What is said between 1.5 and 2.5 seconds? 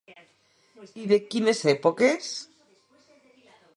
èpoques?